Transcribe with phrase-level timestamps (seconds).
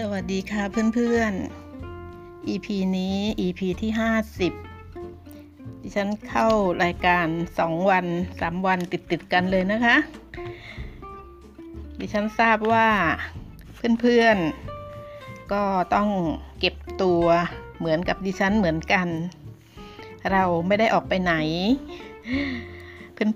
[0.00, 0.62] สวัสดีค่ะ
[0.94, 2.66] เพื่อนๆ EP
[2.96, 3.90] นี้ EP ที่
[4.86, 6.48] 50 ดิฉันเข้า
[6.84, 7.26] รายการ
[7.58, 8.06] 2 วัน
[8.38, 9.96] 3 วันติดๆกันเลยนะคะ
[12.00, 12.88] ดิฉันทราบว่า
[14.00, 15.62] เพื่อนๆ ก็
[15.94, 16.08] ต้อง
[16.60, 17.24] เก็บตัว
[17.78, 19.08] เหมือนกับดิฉันเหมือนกัน
[20.32, 21.34] เราไม่ได้ออกไปไหน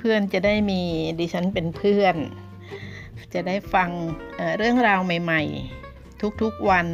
[0.01, 0.83] เพื่อนๆ จะได้มี
[1.21, 2.17] ดิฉันเป็นเพื่อน
[3.35, 3.91] จะได้ฟัง
[4.37, 5.78] เเรื่องราวใหม่ ๆ
[6.43, 6.87] ทุกๆวัน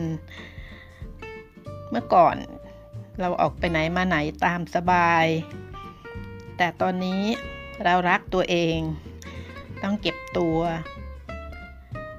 [1.90, 2.36] เมื่อก่อน
[3.20, 5.26] เราออกไปไหนมาไหนตามสบาย
[6.56, 7.22] แต่ตอนนี้
[7.84, 8.78] เรารักตัวเอง
[9.82, 10.58] ต้องเก็บตัว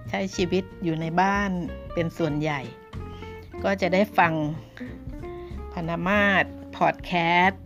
[0.09, 1.51] ใช้ชีวิตอยู่ในบ้าน
[1.93, 2.61] เป็นส่วนใหญ่
[3.63, 4.33] ก็จะได้ฟัง
[5.73, 6.45] พนามาต
[6.77, 7.11] พอดแค
[7.45, 7.63] สต์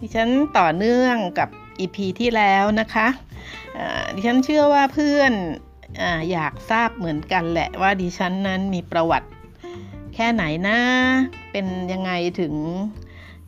[0.00, 0.28] ดิฉัน
[0.58, 1.48] ต่อเนื่องกับ
[1.80, 3.08] EP ที่แล้วนะคะ
[4.14, 5.32] ดิฉันเชื่อว่าเพื่อน
[5.98, 6.02] อ
[6.32, 9.28] อยากทราบเหมือนกันแหละว่าดิฉันนั้นมีประวัติ
[10.14, 10.78] แค่ไหนนะ
[11.52, 12.54] เป็นยังไงถึง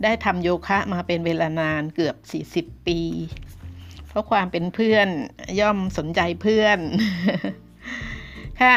[0.03, 2.17] ได้ทำโยคะมาเป็นเวลานานเกือบ
[2.69, 3.01] 40 ปี
[4.09, 5.09] เพราะความเป็นเพื่อน
[5.61, 6.79] ย่อมสนใจเพื่อน
[8.63, 8.77] ค่ะ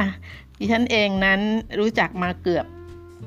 [0.57, 1.41] ดิฉันเองนั้น
[1.79, 2.65] รู้จักมาเกือบ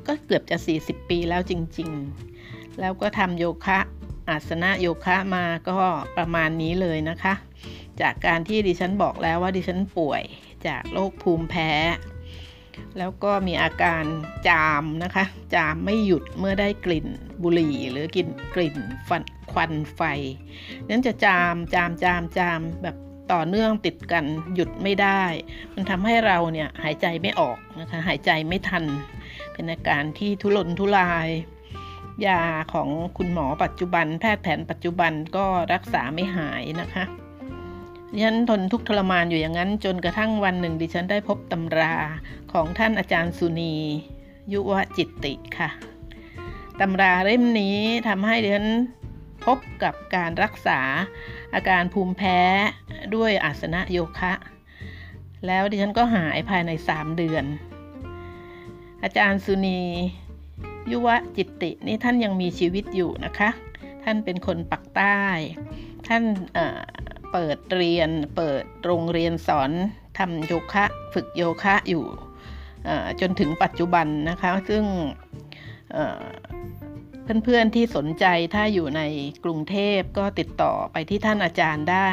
[0.07, 1.91] ก็เกือบจะ 40 ปีแล้วจริง
[2.35, 3.79] ๆ แล้วก็ทำโยคะ
[4.29, 5.79] อาสนะโยคะมาก็
[6.17, 7.35] ประมาณนี้เลยนะคะ
[8.01, 10.23] จากการที่ดิฉันบอกแล้วว่าดิฉันป่วย
[10.67, 11.71] จากโรคภูมิแพ้
[12.99, 14.05] แล้วก็มีอาการ
[14.49, 17.07] จามนะคะ จามไม่หยุดเมื่อได้กลิ่น
[17.43, 18.77] บุหรี่หรือกินกลิ่น
[19.09, 20.01] ฟันควันไฟ
[20.89, 22.97] นั้นจะจามจามจามจามแบบ
[23.33, 25.23] ต่อเนื่องติดกันหยุดไม่ได้
[25.75, 28.85] มันทำให้เราเนี่ยหายใจไม่ออกนะคะหายใจไม่ทัน
[29.53, 31.29] เป็นอาการที่ทุรนทุราย
[32.27, 37.05] ยาของคุณหมอปัจจุบัน แพทย์แผนปัจจุบันก็รักษาไม่หายนะคะ
[38.13, 41.95] ดิฉันทนทุกทรมานอยู่อย่างนั้น จนกระทั่งวันหนึ่ง ดิฉันได้พบตำรา
[42.53, 43.75] ของท่านอาจารย์สุนี
[44.53, 45.71] ยุวจิตติค่ะ
[46.81, 48.69] ตำราเล่มนี้ทำให้ดิฉัน
[49.45, 50.81] พบกับการรักษา
[51.55, 52.39] อาการภูมิแพ้
[53.15, 54.33] ด้วยอาสนะโยคะ
[55.47, 57.45] แล้วดิฉันก็หายภายใน 3 เดือน
[59.03, 59.81] อาจารย์สุนี
[60.91, 63.51] ยุวจิตตินี่ท่านยังมีชีวิตอยู่นะคะ
[64.05, 65.21] ท่านเป็นคนปักใต้
[66.09, 66.23] ท่าน
[67.33, 69.71] เปิดเรียนเปิดโรงเรียนสอน
[70.19, 70.85] ทำโยคะ
[71.15, 72.05] ฝึกโยคะอยู่
[73.21, 74.85] จนถึงปัจจุบันนะคะ ซึ่ง
[77.45, 78.25] เพื่อนๆที่สนใจ
[78.55, 79.03] ถ้าอยู่ใน
[79.45, 82.11] กรุงเทพก็ติดต่อไปที่ท่านอาจารย์ได้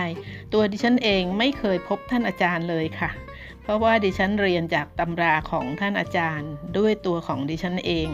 [0.53, 3.09] ตัวดิฉันเองไม่เคยพบท่านอาจารย์เลยค่ะ
[3.61, 8.09] เพราะว่าดิฉันเรียนจากตำราของท่านอาจารย์ ด้วยตัวของดิฉันเอง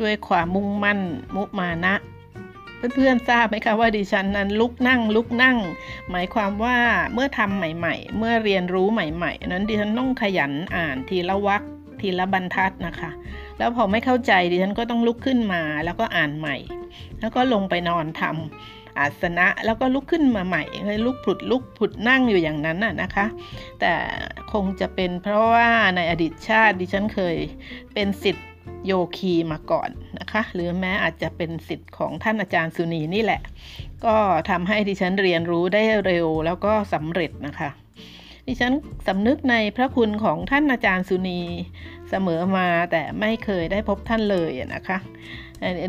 [0.00, 1.00] ด้วยความมุ่งมั่น
[1.36, 1.94] มุมานะ
[2.94, 5.56] เพื่อนๆทราบไหมคะว่าดิฉันนั้นลุกนั่งลุกนั่ง
[6.10, 6.76] หมายความว่า
[7.14, 11.62] เมื่อทำใหม่ ๆ เมื่อเรียนรู้ใหม่ ๆ นั้นดิฉันต้องขยันอ่านทีละวัก
[12.00, 13.10] ทีละบรรทัดนะคะ
[13.58, 16.56] แล้วพอไม่เข้าใจดิฉันก็ต้องลุกขึ้นมาแล้วก็อ่านใหม่
[17.20, 23.26] แล้วก็ลงไปนอนทำอาสนะแล้วก็ลุกขึ้นมาใหม่เลยลุกผุดลุกผุดนั่งอยู่อย่างนั้นน่ะนะคะ
[23.80, 23.92] แต่
[24.52, 27.36] คงจะเป็นเพราะว่าในอดีตชาติดิฉันเคย
[27.94, 28.44] เป็นสิทธิ
[28.86, 33.40] โยคีมาก่อนนะคะ หรือแม้อาจจะเป็นสิทธิ์ของท่านอาจารย์สุนีนี่แหละ
[34.04, 34.16] ก็
[34.50, 37.70] ทำให้ดิฉันเรียนรู้ได้เร็วแล้วก็สำเร็จนะคะ
[38.48, 38.72] ดิฉัน
[39.06, 41.40] สำนึกในพระคุณของท่านอาจารย์สุนี
[42.10, 44.98] เสมอมาแต่ไม่เคยได้พบท่านเลยนะคะ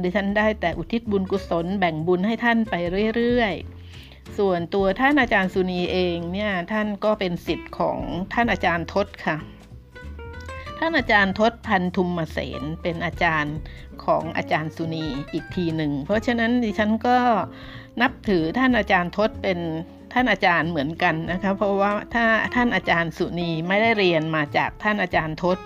[0.03, 2.75] ดิฉันได้แต่อุทิศบุญกุศลแบ่งบุญให้ท่านไป
[3.15, 7.99] เรื่อยๆ ส่วนตัวท่านอาจารย์สุนีเองเนี่ยท่านก็เป็นสิทธิ์ของ
[8.33, 9.37] ท่านอาจารย์ทศค่ะ
[10.85, 13.55] ท่านอาจารย์ทศพันธุมมเสนเป็นอาจารย์
[14.05, 17.17] ของอาจารย์สุนีอีกทีหนึ่ง เพราะฉะนั้นดิฉันก็
[18.01, 19.59] นับถือท่านอาจารย์ทศเป็น
[20.13, 25.57] ท่านอาจารย์เหมือนกันนะคะเพราะว่าถ้าท่านอาจารย์สุนีไม่ได้เรียนมาจากท่านอาจารย์ทศ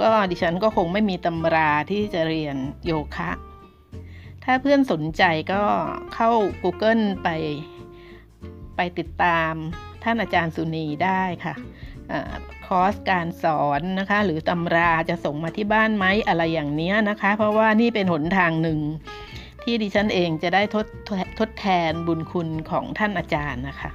[0.00, 3.30] ก็ดิฉันก็คงไม่มีตำราที่จะเรียนโยคะ
[4.44, 5.22] ถ้าเพื่อนสนใจ
[5.52, 5.62] ก็
[6.14, 6.30] เข้า
[6.62, 7.28] Google ไป
[8.76, 9.52] ไปติดตาม
[10.04, 11.54] ท่านอาจารย์สุนีได้ค่ะ
[12.66, 18.80] คอร์สการสอนนะคะ หรือตำราจะส่งมาที่บ้านไหมอะไรอย่างนี้นะคะ เพราะว่านี่เป็นหนทางหนึ่ง
[19.62, 20.86] ที่ดิฉันเองจะได้ทด
[21.38, 23.90] ทดแทนบุญคุณของท่านอาจารย์นะคะ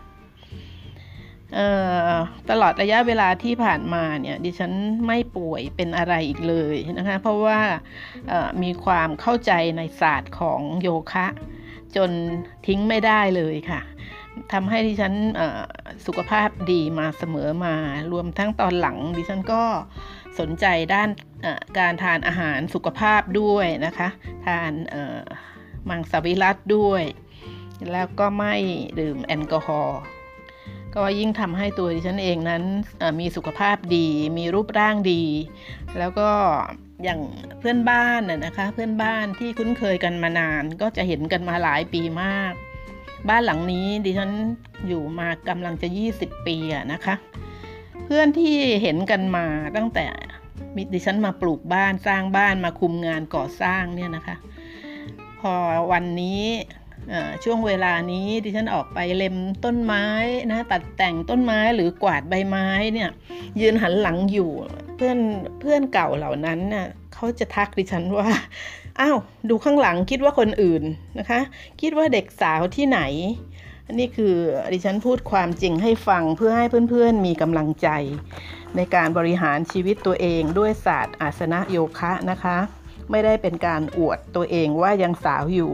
[2.50, 4.71] ตลอดระยะเวลาที่ผ่านมาเนี่ยดิฉัน
[5.07, 7.59] ไม่ป่วยเป็นอะไรอีกเลยนะคะเพราะว่า
[8.63, 11.27] มีความเข้าใจในศาสตร์ของโยคะ
[11.95, 12.12] จน
[12.68, 13.81] ทิ้งไม่ได้เลยค่ะ
[14.54, 15.13] ทำให้ดิฉัน
[16.06, 17.75] สุขภาพดีมาเสมอมา
[18.12, 19.63] รวมทั้งตอนหลังดิฉันก็
[20.39, 21.10] สนใจด้าน
[21.78, 24.07] การทานอาหารสุขภาพด้วยนะคะ
[24.45, 24.72] ทาน
[25.89, 27.04] มังสวิรัตด้วย
[27.92, 28.56] แล้วก็ไม่
[29.00, 30.00] ดื่มแอลกอฮอล์
[30.95, 32.63] ก็ยิ่งทำให้ตัวดิฉันเองนั้น
[33.19, 34.07] มีสุขภาพดี
[34.38, 35.24] มีรูปร่างดี
[36.00, 36.30] แล้วก็
[37.04, 37.19] อย่าง
[37.60, 42.54] เพื่อนบ้านน่ะนะคะ เพื่อนบ้านที่คุ้นเคยกันมานานก็จะเห็นกันมาหลายปีมาก
[43.29, 44.31] บ้านหลังนี้ดิฉัน
[44.88, 45.88] อยู่มากำลังจะ
[46.18, 47.15] 20 ปีอะนะคะ
[48.03, 49.45] เพื่อนที่เห็นกันมา
[49.75, 50.06] ตั้งแต่
[50.94, 54.35] ดิฉันมาปลูกบ้านสร้างบ้านมาคุมงานก่อสร้างเนี่ยนะคะ
[55.39, 55.53] พอ
[55.91, 56.44] วันนี้
[57.44, 59.35] ช่วงเวลานี้ดิฉันออกไปเล็ม
[59.65, 60.06] ต้นไม้
[60.51, 63.09] นะตัดแต่งต้นไม้หรือกวาดใบไม้เนี่ย
[63.62, 64.50] ยืนหันหลังอยู่
[64.95, 65.18] เพื่อน
[65.59, 68.29] เพื่อนเก่าเหล่านั้นเน่ะเขาจะทักดิฉันว่า
[69.00, 69.18] อ้าว
[69.50, 70.84] ดูข้างหลังคิดว่าคนอื่น
[71.20, 71.42] นะคะ
[71.82, 73.00] คิดว่าเด็กสาวที่ไหน
[73.88, 74.36] อันนี้คือ
[74.74, 77.88] ดิฉันพูดความจริงให้ฟังเพื่อให้เพื่อนๆมีกำลังใจ
[78.76, 82.58] ในการบริหารชีวิตตัวเองด้วยศาสตร์อาสนะโยคะนะคะ
[83.12, 85.74] ไม่ได้เป็นการอวดตัวเองว่ายังสาวอยู่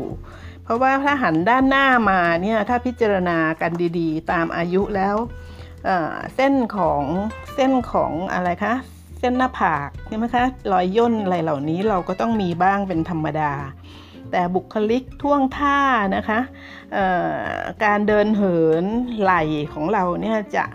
[0.63, 5.15] เพราะว่าถ้าหันด้านหน้ามาเนี่ยถ้าพิจารณากันดีๆ ตามอายุแล้ว
[5.85, 7.03] เเส้นของ
[7.55, 8.73] เส้นของอะไรคะ
[9.19, 13.51] เส้นหน้าผากใช่ไหมคะรอยย่นอะไรเหล่านี้เราก็ต้องมีบ้างเป็นธรรมดา
[14.31, 15.79] แต่บุคลิกท่วงท่า
[16.15, 16.39] นะคะ
[17.83, 18.85] การเดินเหิน
[19.21, 19.43] ไหล่
[19.73, 20.65] ของเราเนี่ยจะ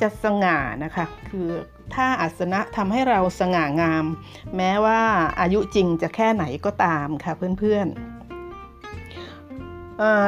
[0.00, 1.48] จะสง่านะคะคือ
[1.94, 4.04] ท่าอาสนะทำให้เราสง่างาม
[4.56, 5.00] แม้ว่า
[5.40, 7.96] อายุจริงจะแค่ไหนก็ตามค่ะเพื่อนๆ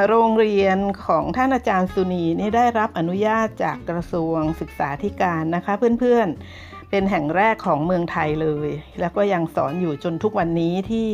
[0.07, 6.39] โรงเรียนของท่านอาจารย์สุนีนี่ได้รับอนุญาตจากกระทรวงศึกษาธิการนะคะเพื่อนๆ
[6.89, 11.09] เป็นแห่งแรกของเมืองไทยเลย แล้วก็ยังสอนอยู่จนทุกวันนี้ที่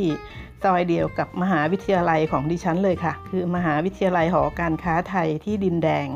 [0.63, 6.07] ซอยเดียวกับมหาวิทยาลัยของดิฉันเลยค่ะ คือมหาวิทยาลัยหอการค้าไทยที่ดินแดง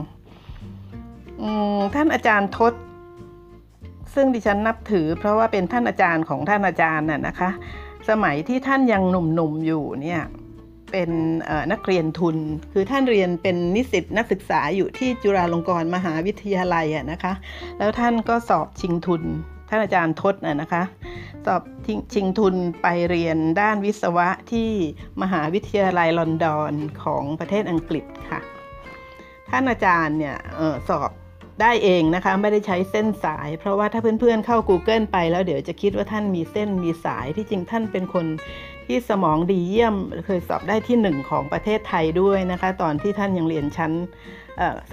[1.95, 2.73] ท่านอาจารย์ทศ
[4.15, 7.49] ซึ่งดิฉันนับถือ เพราะว่าเป็นท่านอาจารย์ของท่านอาจารย์น่ะนะคะ
[8.09, 10.21] สมัยที่ท่านยังหนุ่มๆอยู่เนี่ย
[10.95, 11.15] เป็น
[11.71, 12.37] นักเรียนทุน
[12.73, 17.33] คือท่านเรียนเป็นนิสิตนักศึกษาอยู่ที่จุฬาลงกรณ์มหาวิทยาลัยนะคะ
[17.77, 19.23] แล้วท่านก็สอบชิงทุน
[19.69, 20.83] ท่านอาจารย์ทศนะคะ
[21.45, 21.61] สอบ
[22.13, 24.69] ชิงทุนไปเรียนด้านวิศวะที่
[25.21, 28.39] มหาวิทยาลัยลอนดอนของประเทศอังกฤษค่ะ
[29.49, 31.11] ท่านอาจารย์เนี่ยออสอบ
[31.61, 38.25] ได้เองนะคะไม่ได้ใช้เส้นสาย เพราะว่าถ้าเพื่อนๆเข้า Google ไปแล้วเดี๋ยวจะคิดว่าท่านมีเส้นมีสายที่จริงท่านเป็นคน
[38.85, 39.95] ที่สมองดีเยี่ยม
[40.25, 43.91] เคยสอบได้ที่หนึ่งของประเทศไทยด้วยนะคะ ตอนที่ท่านยังเรียนชั้น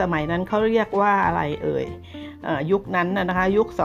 [0.00, 1.86] สมัยนั้นเขาเรียกว่าอะไรเอ่ย
[2.70, 3.78] ยุคนั้นนะคะยุค 2,400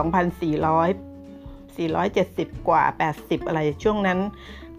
[1.76, 2.84] 470 กว่า
[3.16, 4.18] 80 อะไรช่วงนั้น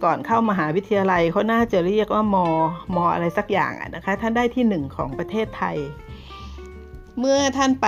[0.03, 2.47] ก่อนเข้ามหาวิทยาลัยเขาน่าจะเรียกว่ามอ
[2.95, 5.77] มอะไรสักอย่างนะคะท่านได้ที่หนึ่งของประเทศไทย
[7.19, 7.87] เมื่อท่านไป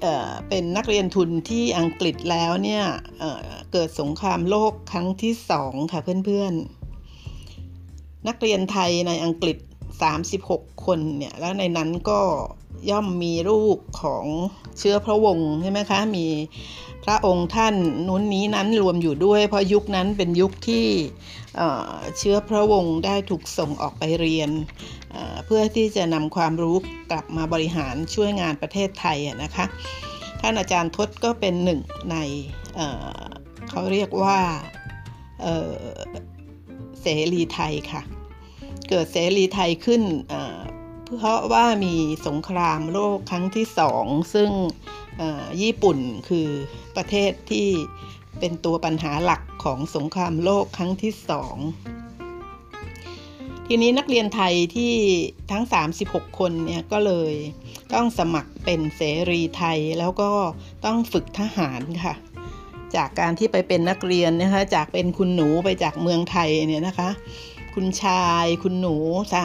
[0.00, 2.84] เเป็นนักเรียนทุนที่อังกฤษแล้วเนี่ย
[3.20, 9.56] เเกิดสงครามโลกครั้งที่สองค่ะเพื่อนๆ นักเรียนไทยในอังกฤษ
[10.20, 12.20] 36 คนเนี่ยแล้วในนั้นก็
[12.90, 14.24] ย่อมมีรูปของ
[14.78, 16.26] เชื้อพระวงศ์ใช่ไหมคะ มี
[17.06, 17.74] พระองค์ท่าน
[18.08, 20.86] นู้นนี้นั้นรวมอยู่ด้วย เพราะยุคนั้นเป็นยุคที่
[22.18, 24.50] เชื้อพระวงศ์ได้ถูกส่งออกไปเรียน
[25.46, 26.76] เพื่อที่จะนำความรู้
[27.10, 29.64] กลับมาบริหารช่วยงานประเทศไทยนะคะ
[30.40, 31.80] ท่านอาจารย์ทศก็เป็นหนึ่ง
[32.10, 32.16] ใน
[33.70, 34.38] เขาเรียกว่า
[35.42, 38.02] เเสรีไทยค่ะ
[38.88, 40.02] เกิดเสรีไทยขึ้น
[41.04, 41.94] เพราะว่ามี
[42.26, 44.50] สงครามโลกครั้งที่สองซึ่ง
[45.62, 46.48] ญี่ปุ่นคือ
[46.96, 47.68] ประเทศที่
[48.38, 51.56] เป็นตัวปัญหาหลักของสงครามโลกครั้งที่สอง
[53.66, 54.94] ทีนี้นักเรียนไทยที่
[55.50, 55.64] ทั้ง
[56.00, 57.32] 36 คนเนี่ยก็เลย
[57.94, 60.30] ต้องสมัครเป็นเสรีไทยแล้วก็
[60.84, 62.14] ต้องฝึกทหารค่ะ
[62.96, 67.10] จากการที่ไปเป็นนักเรียนนะคะจากเป็นคุณหนูไปจากเมืองไทยเนี่ยนะคะ
[67.74, 68.96] คุณชาย คุณหนู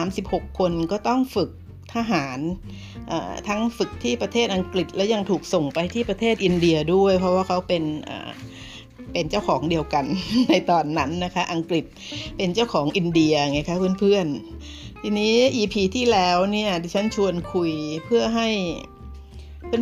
[0.04, 1.50] 36 คนก็ต้องฝึก
[1.94, 2.38] ทหาร
[3.48, 7.84] ทั้งฝึกที่ประเทศอังกฤษและยังถูกส่งไปที่ประเทศอินเดียด้วย เพราะว่าเขาเป็น
[9.12, 10.04] เป็นเจ้าของเดียวกัน
[10.48, 11.84] ในตอนนั้นนะคะ อังกฤษ
[12.36, 17.72] เป็นเจ้าของอินเดียไงคะเพื่อนๆ ทีนี้ EP ที่แล้วเนี่ยดิฉันชวนคุย
[18.04, 18.48] เพื่อให้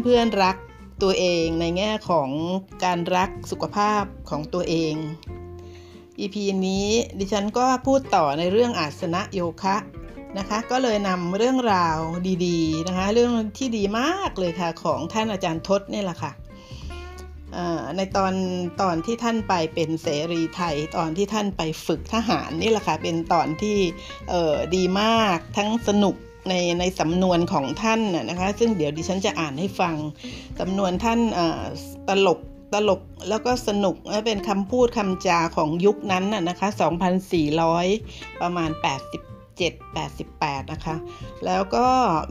[0.05, 0.57] เพื่อนๆรัก
[1.02, 2.28] ตัวเองในแง่ของ
[2.85, 4.95] การรักสุขภาพของตัวเอง
[6.20, 6.87] EP นี้
[7.18, 9.76] ดิฉันก็พูดต่อในเรื่องอาสนะโยคะ
[10.38, 11.98] นะคะ ก็เลยนำเรื่องราว
[12.46, 16.32] ดีๆนะคะ เรื่องที่ดีมากเลยค่ะของท่านอาจารย์ทศนี่แหละค่ะ
[17.96, 18.34] ในตอน
[18.82, 23.78] ตอนที่ท่านไปเป็นเสรีไทย ตอนที่ท่านไปฝึกทหารนี่แหละค่ะเป็นตอนที่
[24.76, 26.16] ดีมากทั้งสนุก
[26.48, 29.96] ในในสำนวนของท่านนะคะ ซึ่งเดี๋ยวดิฉันจะอ่านให้ฟัง
[30.60, 31.20] สำนวนท่าน
[32.08, 32.40] ตลก
[32.72, 33.96] ตลกแล้วก็สนุก
[34.26, 36.68] เป็นคำพูดคำจาของยุคนั้นนะคะ
[37.54, 38.82] 2,400 ประมาณ 87
[39.96, 40.96] 88 นะคะ
[41.46, 41.87] แล้วก็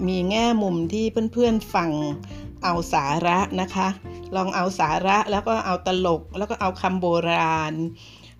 [0.07, 1.91] มีแง่มุมที่เพื่อนๆฟัง
[2.63, 3.87] เอาสาระนะคะ
[4.35, 7.73] ลองเอาสาระแล้วก็เอาตลกแล้วก็เอาคำโบราณ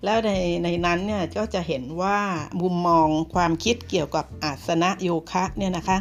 [0.04, 0.30] แล้วใน
[0.64, 2.18] ในนั้นเนี่ยก็จะเห็นว่า
[2.60, 5.98] มุมมองความคิดเกี่ยวกับอาสนะโยคะเนี่ยนะคะ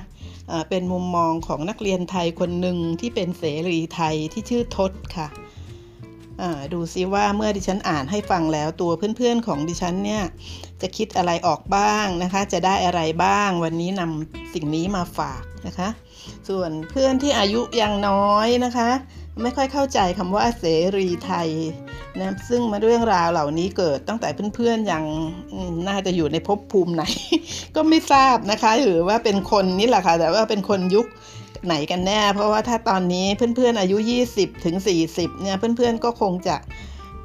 [0.69, 5.27] เป็นมุมมองของนักเรียนไทยคนหนึ่งที่เป็นเสรีไทยที่ชื่อทศค่ะ
[6.73, 10.23] ดูซิว่าเมื่อดิฉันอ่านให้ฟังแล้วตัวเพื่อนๆของดิฉันเนี่ย
[10.81, 15.89] จะคิดอะไรออกบ้างนะคะ จะได้อะไรบ้าง วันนี้นำสิ่งนี้มาฝากนะคะ
[16.49, 18.89] ส่วนเพื่อนที่อายุยังน้อยนะคะ
[19.41, 20.65] ไม่ค่อยเข้าใจคำว่าเส
[20.97, 21.49] รีไทย
[22.19, 25.03] นะซึ่งมาเรื่องราวเหล่านี้เกิดตั้งแต่เพื่อนๆยัง
[25.87, 27.03] น่าจะอยู่ในภพภูมิไหน
[27.75, 31.05] ก็ไม่ทราบนะคะ หรือว่าเป็นคนนี่แหละค่ะแต่ว่าเป็นคนยุค
[31.65, 33.97] ไหนกันแน่ เพราะว่าถ้าตอนนี้เพื่อนๆอายุ
[34.31, 34.75] 20ถึง
[35.09, 36.57] 40เนี่ยเพื่อนๆก็คงจะ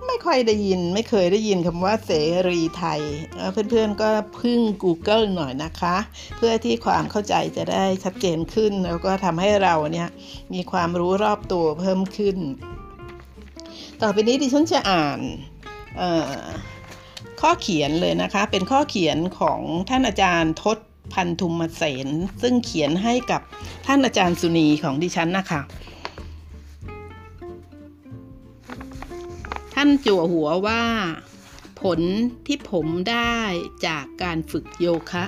[0.06, 2.10] ไม่ค่อยได้ยินไม่เคยได้ยินคำว่าเส
[2.48, 3.00] รีไทย
[3.70, 4.10] เพื่อนๆก็
[4.40, 5.96] พึ่ง Google หน่อยนะคะ
[6.36, 10.08] เพื่อที่ความเข้าใจจะได้ชัดเจนขึ้น แล้วก็ทำให้เราเนี่ย
[10.54, 12.36] มีความรู้รอบตัวเพิ่มขึ้น
[14.02, 15.20] ต่อไปนี้ดิฉันจะอ่าน
[17.40, 20.78] ข้อเขียนเลยนะคะ เป็นข้อเขียนของท่านอาจารย์ทศ
[21.12, 22.08] พันธุมเสน
[22.42, 23.40] ซึ่งเขียนให้กับ
[23.86, 25.60] ท่านอาจารย์สุนีของดิฉันนะคะ
[29.74, 30.82] ท่านจั่วหัวว่า
[31.82, 32.00] ผล
[32.46, 33.36] ที่ผมได้
[33.86, 35.24] จากการฝึกโยคะ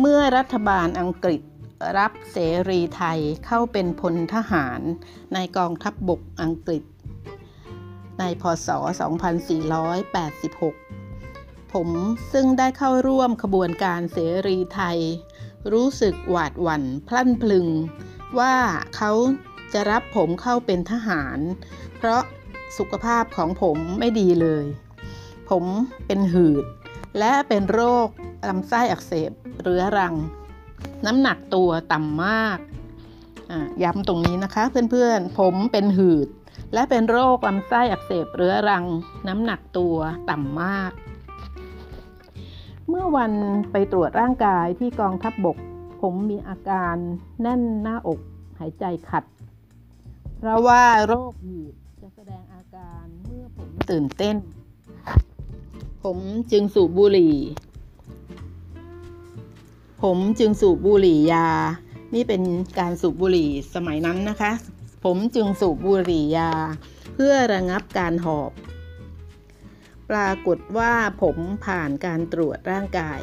[0.00, 1.42] เมื่อรัฐบาลอังกฤษ
[1.98, 2.36] รับเส
[2.68, 4.80] รีไทยเข้าเป็นพลทหาร
[5.34, 6.82] ในกองทัพบบกอังกฤษ
[8.18, 8.68] ในพศ
[10.80, 11.88] 2486 ผม
[12.32, 14.98] ซึ่งได้เข้าร่วมขบวนการเสรีไทย
[15.72, 17.66] รู้สึกหวาดหวั่นพลั่นพลึง
[18.38, 18.54] ว่า
[18.96, 19.12] เขา
[19.72, 21.38] จะรับผมเข้าเป็นทหาร
[21.96, 22.22] เพราะ
[22.78, 24.66] สุขภาพของผมไม่ดีเลย
[25.50, 25.64] ผม
[26.06, 26.64] เป็นหืด
[27.18, 28.08] และเป็นโรค
[28.48, 29.30] ลำไส้อักเสบ
[29.62, 30.14] เรื้อรัง
[31.06, 32.58] น้ำหนักตัวต่ำมาก
[33.82, 36.28] ย้ำตรงนี้นะคะเพื่อนๆ ผมเป็นหืด
[36.74, 38.84] และเป็นโรคลำไส้อักเสบเรื้อรัง
[39.28, 39.96] น้ำหนักตัว
[40.30, 40.92] ต่ำมาก
[42.88, 43.32] เมื่อวัน
[43.72, 45.56] ไปตรวจร่างกายที่กองทัพบบก
[46.00, 46.96] ผมมีอาการ
[47.40, 48.20] แน่นหน้าอก
[48.58, 49.24] หายใจขัด
[50.38, 54.36] เพราะว่าโรคหืดจะแสดงอาการเมื่อผมตื่นเต้น
[56.04, 56.18] ผม
[56.52, 57.36] จึงสูบบุหรี่
[60.02, 61.48] ผมจึงสูบบุหรี่ยา
[62.14, 62.42] นี่เป็น
[62.78, 64.52] การสูบบุหรี่สมัยนั้นนะคะ
[65.04, 66.52] ผมจึงสูบบุหรี่ยา
[67.14, 68.52] เพื่อระงับการหอบ
[70.10, 73.20] ปรากฏว่าผมผ่านการตรวจร่างกาย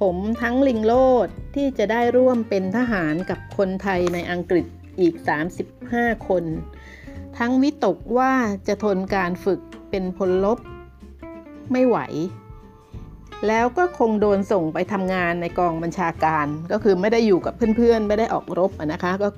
[0.00, 0.94] ผมทั้งลิงโล
[1.26, 4.66] ดที่จะได้ร่วมเป็นทหารกับคนไทยในอังกฤษ
[5.00, 5.14] อีก
[5.70, 6.44] 35 คน
[7.38, 8.32] ทั้งวิตกว่า
[8.66, 10.58] จะทนการฝึกเป็นพลลบ
[11.72, 11.98] ไม่ไหว
[13.48, 19.28] แล้วก็คงโดนส่งไปทำงานในกองบัญชาการ ก็คือไม่ได้อยู่กับเพื่อนๆ ไม่ได้ออกรบนะคะ ก็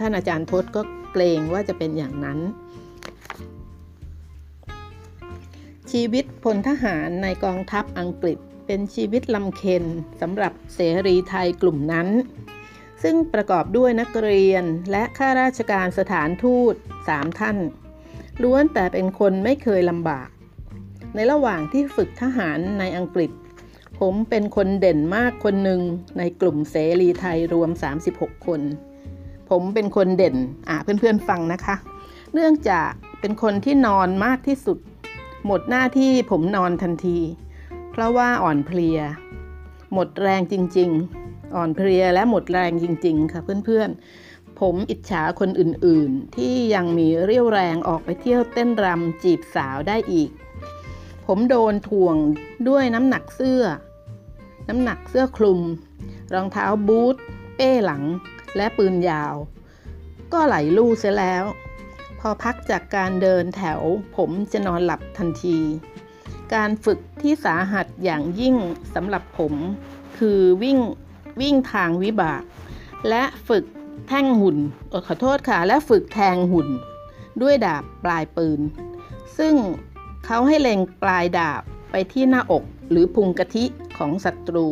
[0.00, 2.38] ท่านอาจารย์ทศก็เกรงว่าจะเป็นอย่างนั้น
[5.90, 9.84] ชีวิตพลทหารในกองทัพอังกฤษเป็นชีวิตลำเค็น
[10.20, 12.08] สำหรับเสรีไทยกลุ่มนั้น
[13.02, 16.74] ซึ่งประกอบด้วยนักเรียนและข้าราชการสถานทูต
[17.08, 17.56] สามท่าน
[18.42, 20.28] ล้วนแต่เป็นคนไม่เคยลำบาก
[21.14, 23.30] ในระหว่างที่ฝึกทหารในอังกฤษ
[24.06, 25.80] ผมเป็นคนเด่นมากคนหนึ่ง
[26.18, 27.70] ในกลุ่มเสรีไทยรวม
[28.08, 28.60] 36 คน
[29.50, 30.36] ผมเป็นคนเด่น
[30.68, 31.76] อ่าเพื่อนๆฟังนะคะ
[32.34, 32.90] เนื่องจาก
[33.20, 34.78] เป็นคนที่นอนมากที่สุด
[35.46, 37.18] หมดหน้าที่ผมนอนทันที
[37.90, 38.98] เพราะว่าอ่อนเพลีย
[39.92, 40.90] หมดแรงจริง
[41.22, 50.30] ๆ อ่อนเพลียและหมดแรงจริง ๆ ค่ะเพื่อนๆ ผมอิจฉาคนอื่นๆ ที่ยังมีเรี่ยวแรงออกไปเที่ยวเต้นรำจีบสาวได้อีก
[51.26, 52.16] ผมโดนถ่วง
[52.68, 53.64] ด้วยน้ำหนักเสื้อ
[54.74, 55.60] น้ำหนักเสื้อคลุม
[56.34, 57.16] รองเท้าบูท
[57.56, 58.02] เป้หลัง
[58.56, 59.34] และปืนยาว
[60.32, 61.44] ก็ไหลลู่เสียแล้ว
[62.20, 63.80] พอพักจากการเดินแถว
[64.16, 65.58] ผมจะนอนหลับทันที
[66.54, 68.56] การฝึกที่สาหัสอย่างยิ่ง
[68.94, 69.54] สำหรับผม
[70.18, 70.78] คือวิ่ง
[71.40, 72.42] วิ่งทางวิบาก
[73.08, 73.64] และฝึก
[74.08, 74.56] แท่งหุ่น
[74.92, 76.68] อขอโทษค่ะ และฝึกแทงหุ่น
[77.42, 78.60] ด้วยดาบปลายปืน
[79.38, 79.54] ซึ่ง
[80.24, 83.64] เขาให้เล็งปลายดาบไปที่หน้าอกหรือพุงกะทิ
[84.02, 84.68] ของศัตรู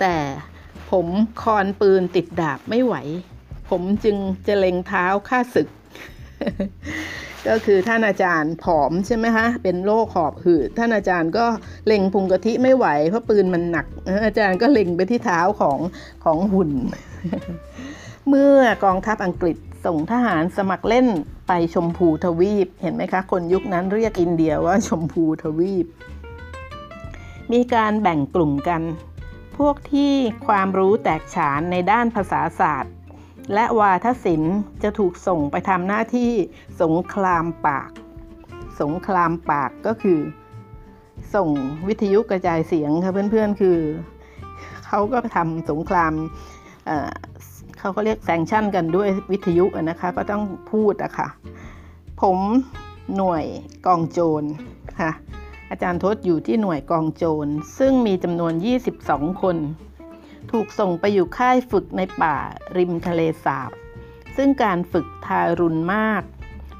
[0.00, 0.16] แต่
[0.90, 1.06] ผม
[1.42, 2.94] คอนปืนติดดาบไม่ไหว
[3.70, 5.68] ผมจึงจะเล็งเท้าฆ่าศึก
[7.48, 11.46] ก็คือท่านอาจารย์ผอมใช่ไหมคะเป็นโรคหอบหืดท่านอาจารย์ก็
[11.86, 13.86] เล็งพุงกะทิไม่ไหว เพราะปืนมันหนัก
[14.24, 15.78] อาจารย์ก็เล็งไปที่เท้าของ
[16.24, 16.70] ของหุ่น
[18.28, 21.06] เมื่อกองทัพอังกฤษส่งทหารสมัครเล่น
[21.48, 25.86] ไปชมพูทวีป เห็นไหมคะ คนยุคนั้นเรียกอินเดียว่าชมพูทวีป
[27.52, 28.82] มีการแบ่งกลุ่มกัน
[29.58, 30.12] พวกที่
[30.46, 32.94] ความรู้แตกฉานในด้านภาษาศาสตร์
[33.54, 36.30] และวาทศิลป์จะถูกส่งไปทำหน้าที่
[36.82, 37.90] สงครามปาก
[38.80, 40.18] สงครามปากก็คือ
[41.34, 41.48] ส่ง
[41.88, 43.78] วิทยุกระจายเสียงค่ะเพื่อนๆคือ
[44.86, 46.12] เขาก็ทำสงคราม
[46.86, 50.42] เเขาก็เรียกแซงชั่นกันด้วยวิทยุนะคะ ก็ต้อง
[50.72, 51.28] พูดอะคะ่ะ
[52.20, 52.38] ผม
[53.16, 53.44] หน่วย
[53.86, 54.42] กองโจร
[55.00, 55.10] ค่ะ
[55.70, 58.52] อาจารย์ทศอยู่ที่หน่วยกองโจร ซึ่งมีจำนวน
[58.96, 59.56] 22 คน
[60.50, 62.36] ถูกส่งไปอยู่ค่ายฝึกในป่า
[62.76, 63.70] ริมทะเลสาบ
[64.36, 66.22] ซึ่งการฝึกทารุณมาก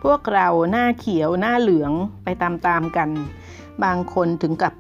[0.04, 1.92] พวกเราหน้าเขียวหน้าเหลือง
[2.24, 3.10] ไปตามๆกัน
[3.84, 4.74] บางคนถึงกับ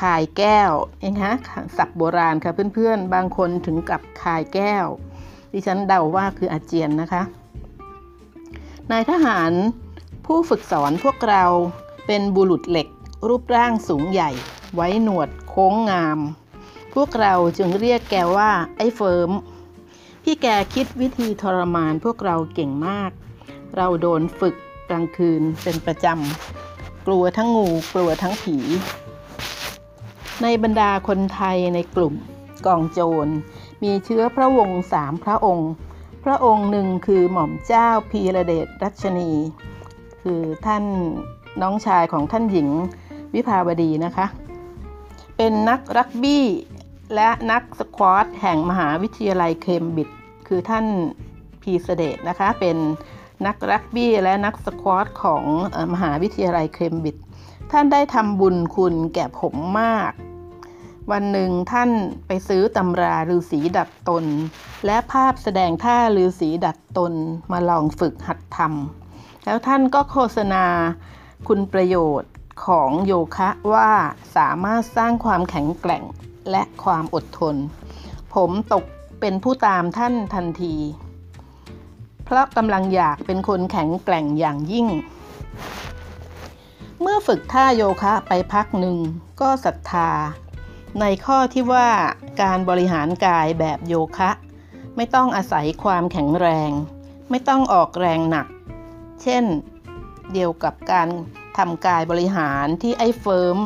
[0.00, 1.34] คายแก้วเองฮะ
[1.76, 4.86] ศัพท์โบราณค่ะเพื่อนๆ บางคนถึงกับคายแก้ว
[5.52, 7.22] ดิฉันเดาว่าคืออาเจียนนะคะ
[8.90, 9.52] นายทหาร
[10.26, 11.44] ผู้ฝึกสอนพวกเรา
[12.06, 12.88] เป็นบุรุษเหล็ก
[13.26, 14.30] รูปร่างสูงใหญ่
[14.74, 16.18] ไว้หนวดโค้งงาม
[16.94, 19.30] พวกเราจึงเรียกแกว่าไอ้เฟิร์ม
[20.22, 23.10] พี่แกคิดวิธีทรมานพวกเราเก่งมาก
[23.76, 24.56] เราโดนฝึก
[24.90, 28.56] กลางคืนเป็นประจำ กลัวทั้งงูกลัวทั้งผี
[30.42, 32.14] ในบรรดาคนไทยในกลุ่ม
[32.66, 33.28] กองโจร
[33.82, 35.70] มีเชื้อพระวงศ์สามพระองค์
[36.24, 39.30] พระองค์หนึ่งคือหม่อมเจ้าพีระเดชรัชนี
[40.22, 40.84] คือท่าน
[41.62, 42.68] น้องชายของท่านหญิง
[43.34, 44.26] วิภาวดีนะคะ
[45.36, 46.44] เป็นนักรักบี้
[47.14, 50.16] และนักสควอตแห่งมหาวิทยาลัยเคมบริดจ์
[50.48, 50.86] คือท่าน
[51.62, 52.76] พีเสเดตนะคะ เป็น
[53.46, 55.44] นักรักบี้และนักสควอตของ
[55.92, 57.24] มหาวิทยาลัยเคมบริดจ์
[57.72, 60.12] ท่านได้ทำบุญคุณแก่ผมมาก
[61.12, 61.90] วันหนึ่งท่าน
[62.26, 64.24] ไปซื้อตำราฤาษีดัดตน
[64.86, 67.12] และภาพแสดงท่าฤาษีดัดตน
[67.52, 70.64] มาลองฝึกหัดทำแล้วท่านก็โฆษณา
[71.48, 72.30] คุณประโยชน์
[72.66, 73.90] ของโยคะว่า
[74.36, 76.04] สามารถสร้างความแข็งแกร่ง
[76.50, 77.56] และความอดทน
[78.34, 78.84] ผมตก
[79.20, 80.74] เป็นผู้ตามท่านทันที
[82.24, 84.88] เพราะกำลังอยากเป็นคนแข็งแกร่งอย่างยิ่ง
[87.00, 88.98] เมื่อฝึกท่าโยคะไปพักหนึ่ง
[89.40, 90.10] ก็ศรัทธา
[91.00, 91.88] ในข้อที่ว่า
[92.42, 94.30] การบริหารกายแบบโยคะ
[94.96, 96.70] ไม่ต้องอาศัยความแข็งแรง
[97.30, 98.46] ไม่ต้องออกแรงหนัก
[99.22, 99.44] เช่น
[100.32, 101.08] เดียวกับการ
[101.58, 103.56] ทำกายบริหารที่ไอ้เฟิร์ม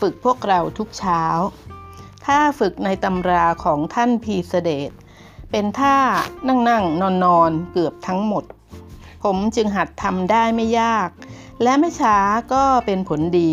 [0.00, 1.22] ฝึกพวกเราทุกเช้า
[2.26, 4.90] ถ้าฝึกในตำราของท่านพีเสเดต
[5.50, 5.96] เป็นท่า
[6.48, 8.44] นั่งนั่งนอนนอนเกือบทั้งหมด
[9.24, 11.08] ผมจึงหัดทำได้ไม่ยาก
[11.62, 12.16] และไม่ช้า
[12.52, 13.50] ก็เป็นผลดี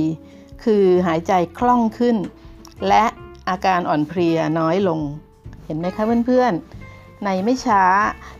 [0.63, 2.17] คือหายใจคล่องขึ้น
[2.87, 3.05] และ
[3.49, 4.99] อาการอ่อนเพลียน้อยลง
[5.65, 7.83] เห็นไหมคะเพื่อนๆ ในไม่ช้า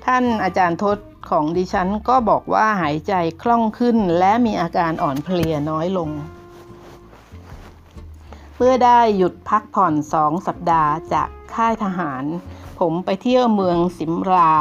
[0.05, 0.97] ท่านอาจารย์ทศ
[1.29, 6.09] ของดิฉันก็บอกว่าหายใจคล่องขึ้นและมีอาการอ่อนเพลียน้อยลง
[8.55, 12.23] เมื่อได้หยุดพักผ่อนสองสัปดาห์จากค่ายทหาร
[12.79, 14.53] ผมไปเที่ยวเมืองสิมรา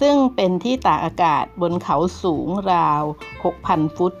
[0.00, 3.02] ซึ่งเป็นที่ตากอากาศบนเขาสูงราว
[3.44, 4.12] 6,000 ฟุต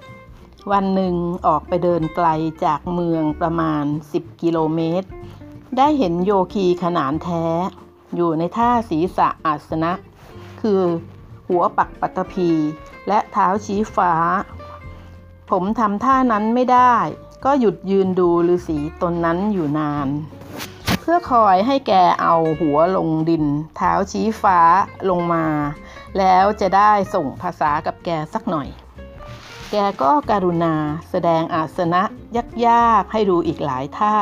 [0.72, 1.14] วันหนึ่ง
[1.46, 2.28] ออกไปเดินไกล
[2.64, 5.08] จากเมืองประมาณ 10 กิโลเมตร
[5.76, 7.44] ได้เห็นโยคีขนานแท้
[8.16, 9.92] อยู่ในท่าศีรษะอาสนะ
[10.60, 10.80] คือ
[11.48, 12.50] หัวปักปัตภี
[13.08, 14.12] และเท้าชี้ฟ้า
[15.50, 16.94] ผมทำท่านั้นไม่ได้
[17.44, 20.08] ก็หยุดยืนดูฤาษีตนนั้นอยู่นาน
[21.00, 23.44] เพื่อคอยให้แกเอาหัวลงดิน
[23.76, 24.58] เท้าชี้ฟ้า
[25.10, 25.46] ลงมา
[26.18, 28.68] แล้วจะได้ส่งภาษากับแกสักหน่อย
[29.70, 30.74] แกก็การุณา
[31.10, 32.02] แสดงอาสนะ
[32.66, 34.16] ยากๆให้ดูอีกหลายท่า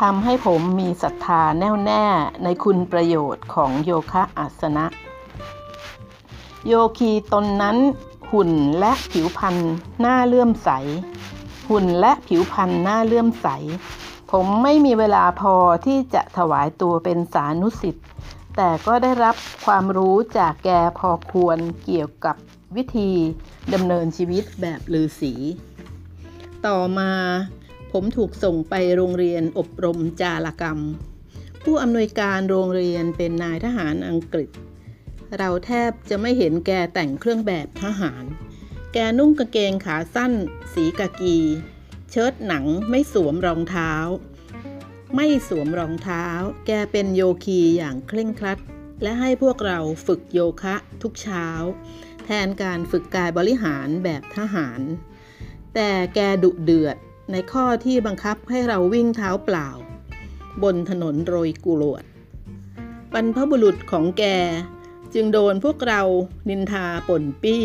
[0.00, 2.04] ทำให้ผมมีศรัทธาแน่วแน่
[2.44, 4.86] ในคุณประโยชน์ของโยคะอาสนะ
[6.66, 7.76] โยคีตนนั้น
[8.32, 9.56] หุ่นและผิวพรรณ
[10.00, 10.70] หน้าเลื่อมใส
[11.68, 13.48] หุ่นและผิวพรรณหน้าเลื่อมใส
[14.30, 15.54] ผมไม่มีเวลาพอ
[15.86, 18.06] ที่จะถวายตัวเป็นสานุสิทธิ์
[18.56, 22.36] แต่ก็ได้รับความรู้จากแกพอควรเกี่ยวกับ
[22.76, 23.10] วิธี
[23.74, 25.32] ดำเนินชีวิตแบบลือสี
[26.66, 27.12] ต่อมา
[27.92, 30.78] ผมถูกส่งไปโรงเรียนอบรมจารกรรม
[31.62, 34.50] ผู้อำนวยการโรงเรียนเป็นนายทหารอังกฤษ
[35.36, 38.24] เราแทบจะไม่เห็นแกแต่งเครื่องแบบทหาร
[38.92, 40.32] แกนุ่งกางเกงขาสั้น
[40.72, 41.38] สีกากี
[42.10, 43.92] เชิ้ตหนังไม่สวมรองเท้า
[45.16, 46.24] ไม่สวมรองเท้า
[46.66, 48.58] แกเป็นโยคีอย่างเคร่งครัด
[49.02, 51.46] และให้พวกเราฝึกโยคะทุกเช้า
[52.24, 54.80] แทนการฝึกกายบริหารแบบทหาร
[55.74, 56.96] แต่แกดุเดือด
[57.32, 59.68] ในข้อที่บังคับให้เราวิ่งเท้าเปล่า
[60.62, 62.04] บนถนนโรยกุรวด
[63.14, 64.24] บรรพบุรุษของแก
[65.14, 66.02] จึงโดนพวกเรา
[66.48, 67.64] นินทาป่นปี้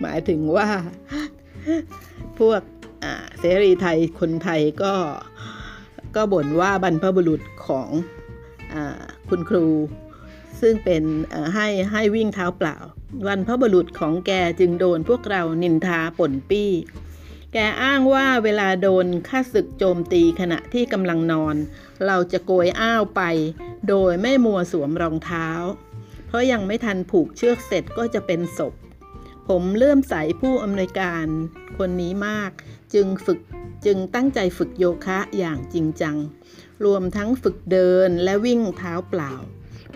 [0.00, 0.68] หมายถึงว่า
[2.38, 2.60] พวก
[3.38, 4.94] เสรีไทยคนไทยก็
[6.16, 7.88] ก็บ่นว่าบรรพบุรุษของ
[8.74, 8.76] อ
[9.28, 9.66] คุณครู
[10.60, 11.02] ซึ่งเป็น
[11.54, 12.76] ให้ให้วิ่งเท้าเปล่า
[13.28, 16.70] วันพระบุรุษของแกจึงโดนพวกเรานินทาป่นปี้
[17.52, 21.56] แกอ้างว่าเวลาโดนข้าศึกโจมตีขณะที่กำลังนอน
[22.06, 23.22] เราจะโกยอ้าวไป
[23.88, 25.48] โดยไม่มัวสวมรองเท้า
[26.26, 28.74] เพราะยังไม่ทันผูกเชือกเสร็จก็จะเป็นศพ
[29.48, 31.26] ผมเลื่อมใสผู้อำนวยการ
[31.78, 32.50] คนนี้มาก
[32.94, 33.40] จึงฝึก
[33.84, 36.16] จึงตั้งใจฝึกโยคะอย่างจริงจัง
[36.84, 39.32] รวมทั้งฝึกเดินและวิ่งเท้าเปล่า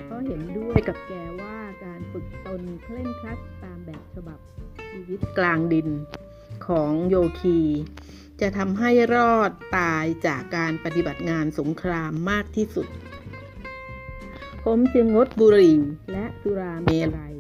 [0.05, 4.39] เพราะเห็นด้วยกับแกว่าการฝึกตนเคร่งครัดตามแบบฉบับ
[4.91, 5.89] ชีวิตกลางดิน
[6.69, 7.61] ของโยคี
[8.41, 12.87] จะทำให้รอดตายจากการปฏิบัติงานสงครามมากที่สุด
[14.65, 15.79] ผมจึงงดบุหรี่
[16.13, 17.35] และสุราเมลัย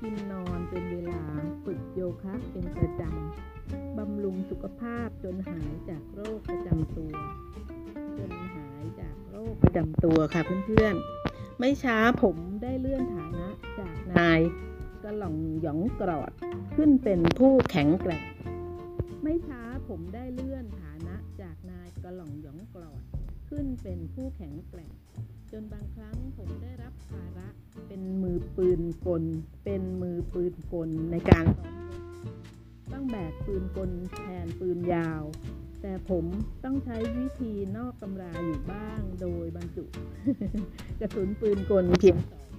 [0.00, 1.22] กินนอนเป็นเวลา
[1.64, 7.12] ฝึกโยคะเป็นประจำบำรุงสุขภาพจนหายจากโรคประจำตัว
[8.18, 13.46] จนหายจากโรคประจำตัวค่ะเพื่อนๆ ไม่ช้าผมได้เลื่อนฐานะ
[13.78, 14.40] จากนาย
[15.02, 16.32] กระหล่องหยองกรอด
[16.76, 18.24] ขึ้นเป็นผู้แข็งแกร่ง
[19.22, 23.02] ไม่ช้าผมได้เลื่อนฐานะจากนายกระหล่องหยองกรอด
[23.48, 24.92] ขึ้นเป็นผู้แข็งแกร่ง
[25.50, 27.48] จนบางครั้งผมได้รับภาระ
[27.86, 29.24] เป็นมือปืนกล
[29.64, 31.44] เป็นมือปืนกลในการ
[32.92, 35.22] ต้องแบกปืนกลแทนปืนยาว
[35.82, 36.24] แต่ผม
[36.64, 39.84] ต้องใช้วิธีนอกตำราอยู่บ้างโดยบรรจุ
[41.00, 42.49] กระสุนปืนกลเพียงสอง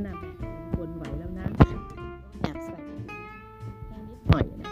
[0.00, 0.34] นนี้นะแบก
[0.76, 1.46] ปืนไหวแล้วนะ
[2.40, 2.76] แอบใส่
[3.86, 4.70] แค่นิดหน่อยนะ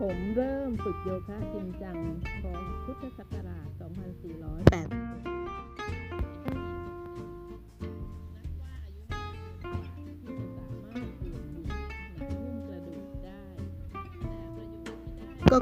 [0.00, 1.96] ผมเริ่มฝึกโยคะจริงจัง
[2.42, 3.78] ของพุทธศักราช 2408
[15.50, 15.56] ก็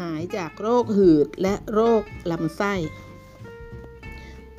[0.00, 2.72] หายจากโรคหืดและโรคลำไส้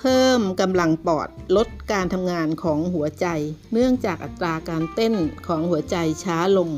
[0.06, 3.28] พิ่มกำลังปอดลดการทำงานของหัวใจ
[3.74, 5.14] เนื่องจากอัตราการเต้น
[5.48, 6.70] ของหัวใจช้าลง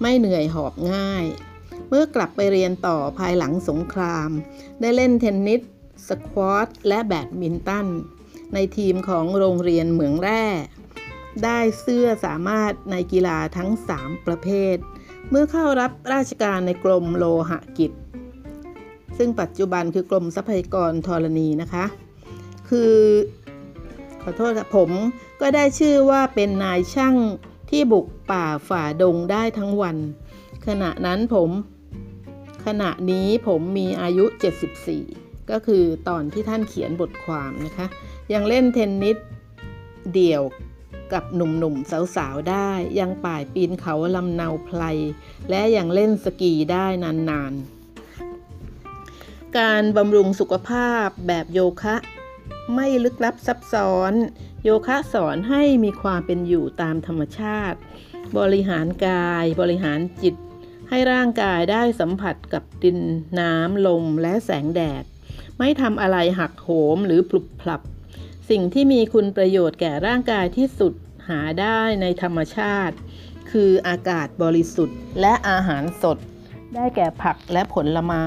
[0.00, 1.24] ไม่เหนื่อยหอบง่าย
[1.88, 4.30] เมื่อกลับไปเรียนต่อภายหลังสงคราม
[4.80, 5.60] ได้เล่นเทนนิส
[6.08, 7.86] สควอตและแบดมินตัน
[8.54, 10.44] ในทีมของโรงเรียนเหมืองแร่
[11.44, 14.76] ได้เสื้อสามารถในกีฬาทั้ง 3 ประเภท
[15.30, 17.92] เมื่อเข้ารับราชการในกรมโลหะกิจ
[19.18, 21.86] ซึ่งปัจจุบันคือกรมทรัพยากรธรณีนะคะ
[22.68, 22.94] คือ
[24.22, 24.90] ขอโทษค่ะผม
[25.40, 27.16] ก็ได้ชื่อว่าเป็นนายช่าง
[27.70, 29.96] ที่บุกป่าฝ่าดงได้ทั้งวัน
[30.66, 31.50] ขณะนั้นผม
[32.66, 34.24] ขณะนี้ผมมีอายุ
[34.88, 37.86] 74 ก็คือตอนที่ท่านเขียนบทความนะคะ
[38.32, 39.16] ยังเล่นเทนนิส
[40.14, 40.42] เดี่ยว
[41.12, 44.82] กับหนุ่มๆสาวๆได้ ยังป่ายปีนเขาลำเนาไพล
[45.50, 51.96] และยังเล่นสกีได้นานๆ การบำรุงสุขภาพแบบโยคะ
[52.74, 54.12] ไม่ลึกลับซับซ้อน
[54.62, 57.78] โยคะสอนให้มีความเป็นอยู่ตามธรรมชาติ
[58.38, 60.34] บริหารกาย บริหารจิต
[60.88, 62.98] ให้ร่างกายได้สัมผัสกับดิน
[63.40, 65.04] น้ำลมและแสงแดด
[65.58, 67.80] ไม่ทำอะไรหักโหมหรือปลุกพลับ
[68.50, 70.92] สิ่งที่มีคุณประโยชน์แก่ร่างกายที่สุด
[71.28, 72.96] หาได้ในธรรมชาติ
[73.50, 76.18] คืออากาศบริสุทธิ์ และอาหารสด
[76.74, 78.26] ได้แก่ผักและผลไม้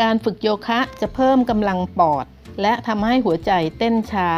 [0.00, 2.26] การฝึกโยคะจะเพิ่มกำลังปอด
[2.60, 4.30] และทำให้หัวใจเต้นช้า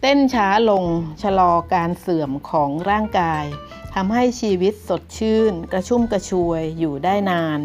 [0.00, 0.84] เต้นช้าลง
[1.22, 3.44] ชะลอการเสื่อมของร่างกาย
[3.94, 7.60] ทำให้ชีวิตสดชื่น กระชุ่มกระชวยอยู่ได้นาน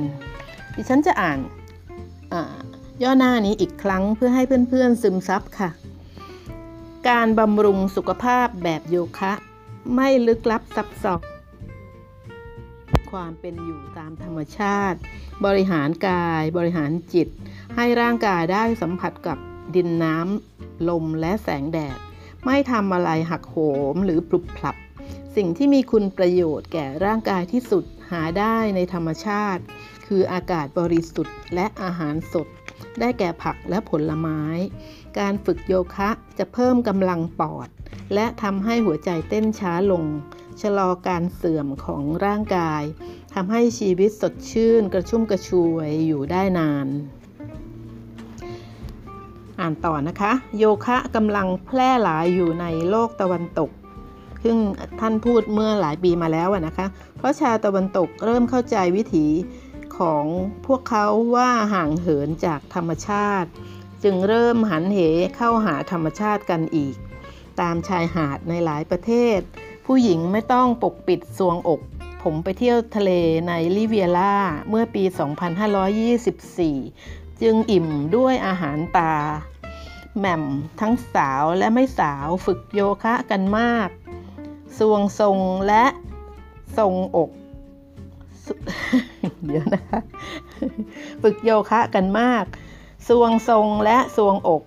[0.76, 1.40] ดิฉันจะอ่าน
[3.04, 5.70] ย่อหน้านี้อีกครั้งเพื่อให้เพื่อนๆซึมซับค่ะ
[7.10, 9.34] การบำรุงสุขภาพแบบโยคะ
[9.96, 11.22] ไม่ลึกลับซับซ้อน
[13.12, 14.98] ความเป็นอยู่ตามธรรมชาติ
[15.46, 17.28] บริหารกาย บริหารจิต
[17.76, 19.38] ให้ร่างกายได้สัมผัสกับ
[19.76, 21.98] ดินน้ำลมและแสงแดด
[22.46, 23.58] ไม่ทำอะไรหักโห
[23.94, 24.76] มหรือปลุกพลับ
[25.36, 29.64] สิ่งที่มีคุณประโยชน์แก่ร่างกายที่สุดหาได้ในธรรมชาติ
[30.06, 32.48] คืออากาศบริสุทธิ์และอาหารสด
[33.00, 34.42] ได้แก่ผักและผลไม้
[35.20, 37.70] การฝึกโยคะจะเพิ่มกำลังปอด
[38.14, 40.06] และทำให้หัวใจเต้นช้าลง
[40.62, 42.84] ชะลอการเสื่อมของร่างกาย
[43.34, 46.88] ทำให้ชีวิตสดชื่นกระชุ่มกระชวยอยู่ได้นาน
[49.60, 53.70] อ่านต่อนะคะ โยคะกำลังแพร่หลายอยู่ในโลกตะวันตก
[54.44, 54.58] ซึ่ง
[55.00, 56.86] ท่านพูดเมื่อหลายปีมาแล้วนะคะ
[57.18, 59.28] เพราะชาวตะวันตกเริ่มเข้าใจวิถี
[59.98, 60.26] ของ
[60.66, 63.50] พวกเขาว่าห่างเหินจากธรรมชาติ
[64.04, 65.00] จึงเริ่มหันเห
[65.36, 66.96] เข้าหาธรรมชาติกันอีก
[67.62, 69.40] ตามชายหาดในหลายประเทศ
[69.86, 71.82] ผู้หญิงไม่ต้องปกปิดสวงอก
[72.24, 73.12] ผมไปเที่ยวทะเล
[73.48, 74.36] ในลิเวียล่า
[74.70, 75.04] เมื่อปี
[76.36, 79.14] 2524 จึงอิ่มด้วยอาหารตา
[80.18, 80.44] แหม่ม
[80.82, 83.90] ทั้งสาวและไม่สาวฝึกโยคะกันมาก
[84.80, 85.86] สวงทรงและ
[86.78, 87.32] ทรงอก
[89.46, 90.00] เดี๋ยวนะคะ
[91.22, 92.46] ฝึกโยคะกันมาก
[93.08, 94.64] สวงทรงและสวงอก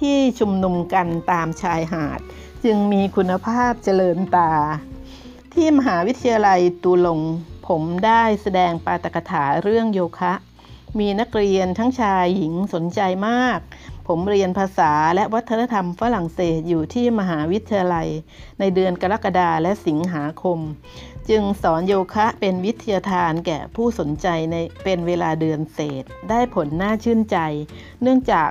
[0.00, 2.20] ที่ชุมนุมกันตามชายหาด
[2.64, 4.52] จึงมีคุณภาพเจริญตา
[5.54, 7.20] ที่มหาวิทยาลัยตูลง
[7.66, 10.32] ผมได้แสดงปาตกถาเรื่องโยคะ
[10.98, 13.60] มีนักเรียนทั้งชายหญิงสนใจมาก
[14.06, 18.08] ผมเรียนภาษาและวัฒนธรรมฝรั่งเศสอยู่ที่มหาวิทยาลัย
[18.58, 20.58] ในเดือนกรกฎาและสิงหาคม
[21.28, 27.38] จึงสอนโยคะเป็นวิทยาทานแก่ผู้สนใจในเป็นเวลาเดือนเศษ ได้ผลน่าชื่นใจ
[28.02, 28.50] เนื่องจาก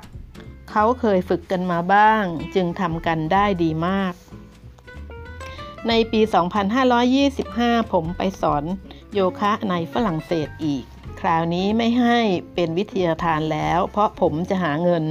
[0.71, 2.23] เขาเคยฝึกกันมาบ้าง
[2.56, 4.13] จึงทำกันได้ดีมาก
[5.88, 6.21] ในปี
[7.06, 8.63] 2525 ผมไปสอน
[9.13, 10.86] โยคะในฝรั่งเศสอีก
[11.19, 12.17] คราวนี้ไม่ให้
[12.55, 15.03] เป็นวิทยาทานแล้ว เพราะผมจะหาเงิน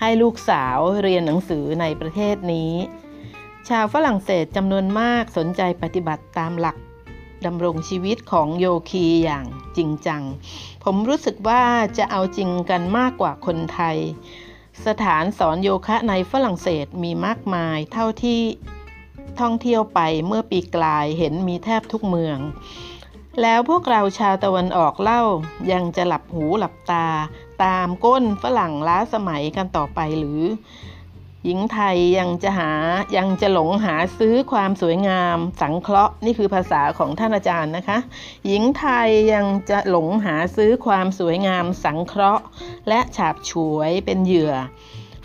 [0.00, 2.72] ให้ลูกสาวเรียนหนังสือในประเทศนี้
[3.68, 6.76] ชาวฝรั่งเศสจำนวนมากสนใจปฏิบัติตามหลัก
[7.46, 10.22] ดำรงชีวิตของโยคีอย่างจริงจัง
[10.84, 11.62] ผมรู้สึกว่า
[11.98, 13.96] จะเอาจริงกันมากกว่าคนไทย
[14.86, 18.40] สถานสอนโยคะในฝรั่งเศสมีมากมายเท่าที่
[19.40, 22.38] ท่องเที่ยวไปเมื่อปีกลายเห็นมีแทบทุกเมือง
[23.42, 25.22] แล้วพวกเราชาวตะวันออกเล่า
[25.72, 27.06] ยังจะหลับหูหลับตา
[27.64, 30.42] ตามก้นฝรั่งล้าสมัยกันต่อไปหรือ
[31.44, 32.72] หญิงไทยยังจะหา
[33.16, 37.98] ยังจะหลงหาซื้อความสวยงาม สังเคราะห์นี่คือภาษาของท่านอาจารย์นะคะ
[38.46, 42.44] หญิงไทยยังจะหลงหาซื้อความสวยงาม สังเคราะห์
[42.88, 44.54] และฉาบฉวยเป็นเหยื่อ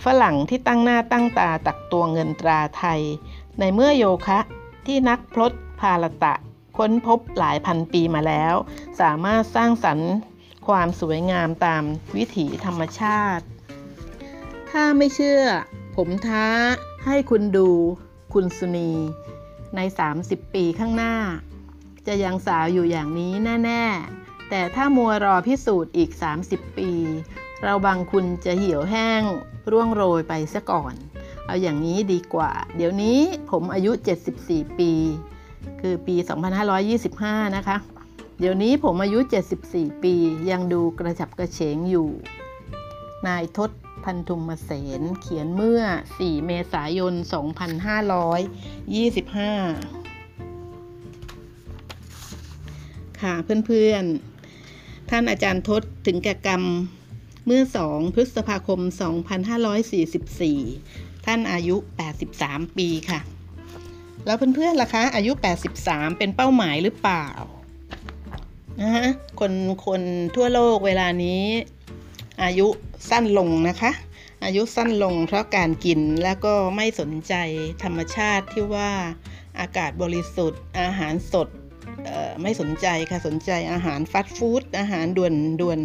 [0.03, 3.01] ฝรั่งที่ตั้งหน้าตั้งตาตักตัวเงินตราไทย
[3.59, 4.39] ในเมื่อโยคะ
[4.85, 6.33] ที่นักพลดพาลตะ
[6.77, 8.55] ค้นพบหลายพันปีมาแล้ว
[9.01, 10.11] สามารถสร้างสรรค์
[10.67, 11.83] ความสวยงามตาม
[12.15, 13.45] วิถีธรรมชาติ
[14.71, 15.43] ถ้าไม่เชื่อ
[15.95, 16.47] ผมท้า
[17.05, 17.69] ให้คุณดู
[18.33, 18.91] คุณสุนี
[19.75, 19.79] ใน
[20.17, 21.15] 30 ปีข้างหน้า
[22.07, 23.33] จะยังสาวอยู่อย่างนี้
[23.65, 23.83] แน่
[24.17, 26.11] ๆ แต่ถ้ามัวรอพิสูจน์อีก
[26.45, 26.91] 30 ปี
[27.63, 29.23] เราบางคุณจะเหี่ยวแห้ง
[29.71, 30.93] ร่วงโรยไปซะก่อน
[31.45, 33.91] เอาอย่างนี้ดีกว่า เดี๋ยวนี้ผมอายุ
[34.35, 34.91] 74 ปี
[35.81, 36.15] คือปี
[36.85, 37.77] 2525 นะคะ
[38.39, 39.19] เดี๋ยวนี้ผมอายุ
[39.61, 40.13] 74 ปี
[40.49, 42.07] ยังดูกระฉับกระเฉงอยู่
[43.27, 43.71] นายทศ
[44.03, 44.69] พันธุมเส
[44.99, 45.81] นเขียนเมื่อ
[46.15, 47.17] 4 เมษายน 2525
[53.21, 53.33] ค่ะ
[53.65, 56.63] เพื่อนๆ ท่านอาจารย์ทศถึงแก่กรรม
[57.45, 58.79] เมื่อ 2 พฤษภาคม
[60.43, 61.75] 2544 ท่านอายุ
[62.27, 63.19] 83 ปีค่ะ
[64.25, 65.31] แล้วเพื่อนๆล่ะคะอายุ
[65.75, 67.27] 83 เป็นเป้าหมายหรือเปล่า
[68.81, 69.07] นะฮะ
[69.39, 69.53] คน
[69.85, 70.01] คน
[70.35, 71.43] ทั่วโลกเวลานี้
[72.43, 72.67] อายุ
[73.09, 73.91] สั้นลงนะคะ
[74.45, 77.33] อายุสั้นลงเพราะการกินแล้วก็ไม่สนใจ
[77.83, 78.91] ธรรมชาติที่ว่า
[79.59, 81.47] อากาศบริสุทธิ์อาหารสด
[82.41, 85.79] ไม่สนใจค่ะสนใจอาหารฟาสต์ฟู้ดอาหารด่วนด่วน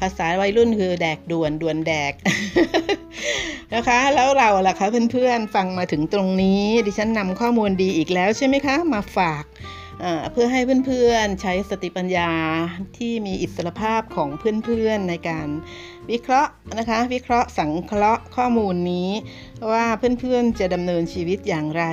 [0.00, 2.12] ภาษาวัยรุ่นคือแดกด่วนด่วนแดก
[3.74, 9.44] นะคะ แล้วเราล่ะคะเพื่อนๆฟังมาถึงตรงนี้ ดิฉันนำข้อมูลดีอีกแล้วใช่ไหมคะ มาฝาก
[10.32, 12.30] เพื่อให้เพื่อนๆใช้สติปัญญา
[12.96, 14.28] ที่มีอิสรภาพของ
[14.64, 15.48] เพื่อนๆในการ
[16.10, 19.10] วิเคราะห์นะคะ วิเคราะห์สังเคราะห์ข้อมูลนี้
[19.72, 19.84] ว่า
[20.20, 21.84] เพื่อนๆจะดำเนินชีวิตอย่างไร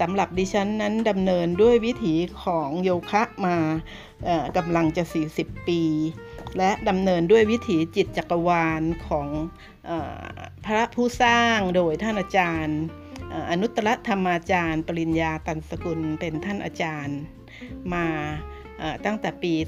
[0.00, 3.56] สำหรับดิฉันนั้นดำเนินด้วยวิถีของโยคะมา
[4.56, 5.04] กำลังจะ
[5.36, 5.82] 40 ปี
[6.58, 9.28] และดำเนินด้วยวิถีจิตจักรวาลของ
[9.88, 9.90] อ
[10.66, 12.80] พระผู้สร้างโดยท่านอาจารย์
[13.50, 17.18] อนุตตรธรรมาจารย์ ปริญญาตันสกุลเป็นท่านอาจารย์
[17.92, 18.06] มา
[19.04, 19.62] ตั้งแต่ปี 2551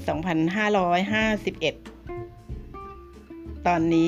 [3.67, 4.07] ตอนนี้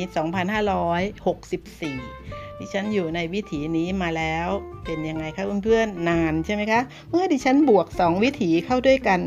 [1.50, 4.48] 2564 ดิฉันอยู่ในวิถีนี้มาแล้ว
[4.86, 9.22] เป็นยังไงคะเพื่อนๆนานใช่ไหมคะ เมื่อดิฉันบวก 2 วิถีเข้าด้วยกัน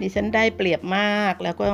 [0.00, 1.66] ดิฉันได้เปรียบมากแล้วก็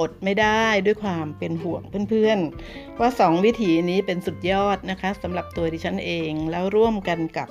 [0.00, 7.48] อดไม่ได้ด้วยความเป็นห่วงเพื่อนๆ ว่า 2 วิถีนี้เป็นสุดยอดนะคะสำหรับตัวดิฉันเองแล้วร่วมกันกับ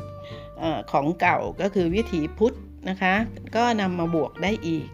[0.62, 2.56] อของเก่าก็คือวิถีพุทธ
[2.90, 3.16] นะคะ
[3.56, 4.88] ก็นำมาบวกได้อีก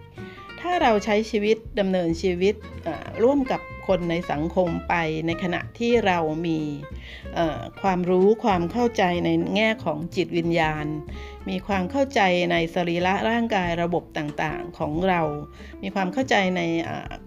[0.63, 2.56] ถ้าเราใช้ชีวิตดำเนินชีวิต
[3.23, 4.95] ร่วมกับคนในสังคมไป
[5.28, 6.60] ในขณะที่เรามี
[7.82, 10.86] ความรู้ความเข้าใจในแง่ของจิตวิญญาณ
[11.49, 12.21] มีความเข้าใจ
[12.52, 15.21] ในสรีระร่างกายระบบต่างๆของเรา
[15.82, 16.62] มีความเข้าใจใน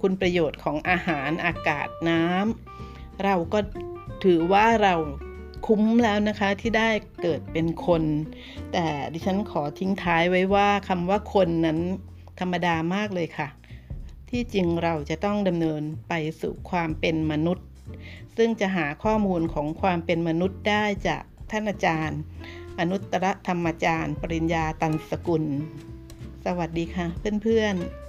[0.02, 3.58] คุณประโยชน์ของอาหารอากาศน้ำเราก็
[4.24, 4.94] ถือว่าเรา
[5.66, 6.90] คุ้มแล้วนะคะที่ได้
[7.22, 8.02] เกิดเป็นคน
[8.72, 11.80] แต่ดิฉันขอทิ้งท้ายไว้ว่าคำว่าคนนั้น
[12.40, 13.48] ธรรมดามากเลยค่ะ
[14.30, 17.66] ที่จริงเราจะต้องดำเนินไปสู่ความเป็นมนุษย์
[18.36, 22.20] ซึ่งจะหาข้อมูลของความเป็นมนุษย์ได้จากท่านอาจารย์
[22.78, 25.44] อนุตตรธรรมจารย์ ปริญญาตันสกุล
[26.44, 27.06] สวัสดีค่ะ
[27.42, 28.05] เพื่อนๆ